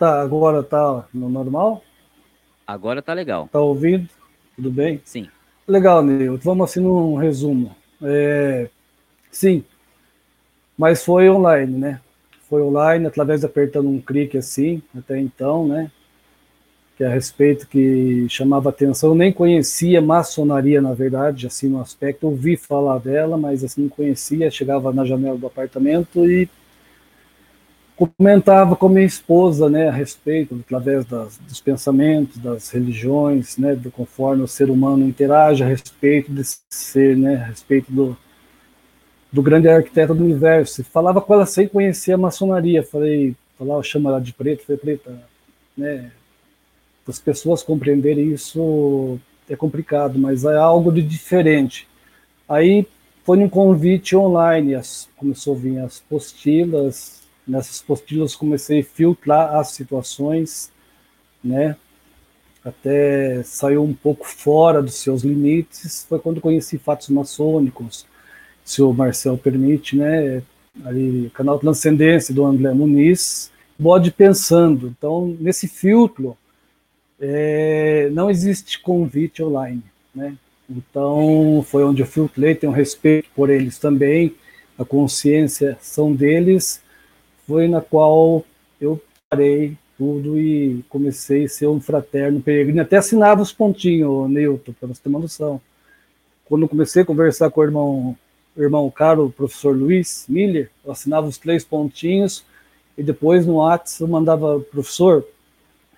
[0.00, 1.82] Tá, agora tá no normal?
[2.66, 3.50] Agora tá legal.
[3.52, 4.08] Tá ouvindo?
[4.56, 4.98] Tudo bem?
[5.04, 5.28] Sim.
[5.68, 6.38] Legal, Neil.
[6.38, 7.76] Vamos assim num resumo.
[8.02, 8.70] É,
[9.30, 9.62] sim,
[10.74, 12.00] mas foi online, né?
[12.48, 15.90] Foi online, através de apertando um clique assim, até então, né?
[16.96, 19.10] Que é a respeito que chamava atenção.
[19.10, 22.26] Eu nem conhecia maçonaria, na verdade, assim, no aspecto.
[22.26, 24.50] Ouvi falar dela, mas assim, não conhecia.
[24.50, 26.48] Chegava na janela do apartamento e
[28.06, 33.90] comentava com minha esposa, né, a respeito, através das, dos pensamentos, das religiões, né, do
[33.90, 38.16] conforme o ser humano interage a respeito de ser, né, a respeito do,
[39.30, 40.82] do grande arquiteto do universo.
[40.84, 42.82] Falava com ela sem conhecer a maçonaria.
[42.82, 45.22] Falei, falava, chama ela de preto, falei, preta,
[45.76, 46.10] né,
[47.06, 51.88] as pessoas compreenderem isso é complicado, mas é algo de diferente.
[52.48, 52.86] Aí
[53.24, 57.19] foi num convite online, as, começou a vir as postilas,
[57.50, 60.70] Nessas postilas comecei a filtrar as situações,
[61.42, 61.76] né?
[62.64, 66.06] Até saiu um pouco fora dos seus limites.
[66.08, 68.06] Foi quando conheci fatos maçônicos,
[68.64, 70.44] se o Marcel permite, né?
[70.84, 74.86] Ali, canal Transcendência do André Muniz, bode pensando.
[74.96, 76.36] Então, nesse filtro,
[77.18, 79.82] é, não existe convite online,
[80.14, 80.36] né?
[80.68, 84.36] Então, foi onde eu filtrei, tenho respeito por eles também,
[84.78, 86.80] a consciência são deles,
[87.50, 88.44] foi na qual
[88.80, 92.80] eu parei tudo e comecei a ser um fraterno peregrino.
[92.80, 95.60] Até assinava os pontinhos, Newton, para você ter uma noção.
[96.44, 98.16] Quando comecei a conversar com o irmão,
[98.56, 102.44] irmão caro, o professor Luiz Miller, eu assinava os três pontinhos
[102.96, 105.26] e depois no WhatsApp eu mandava, professor,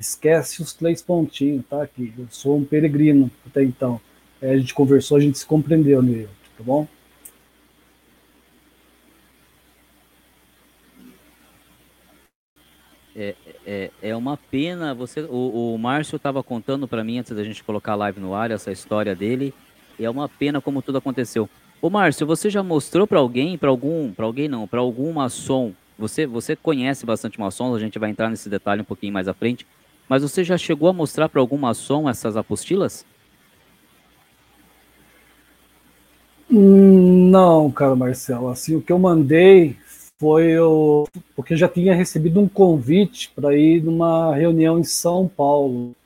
[0.00, 1.82] esquece os três pontinhos, tá?
[1.82, 4.00] Aqui, eu sou um peregrino até então.
[4.40, 6.88] Aí a gente conversou, a gente se compreendeu, Newton, tá bom?
[13.14, 13.34] É,
[13.66, 14.94] é, é uma pena.
[14.94, 18.34] Você, o, o Márcio estava contando para mim antes da gente colocar a live no
[18.34, 19.52] ar essa história dele.
[20.00, 21.48] É uma pena como tudo aconteceu.
[21.80, 25.72] Ô Márcio, você já mostrou para alguém, para algum, para alguém não, para algum maçom?
[25.98, 29.34] Você, você conhece bastante maçons, a gente vai entrar nesse detalhe um pouquinho mais à
[29.34, 29.66] frente.
[30.08, 33.04] Mas você já chegou a mostrar para algum maçom essas apostilas?
[36.50, 38.48] Hum, não, cara Marcelo.
[38.48, 39.76] Assim, o que eu mandei
[40.22, 45.96] foi o porque já tinha recebido um convite para ir numa reunião em São Paulo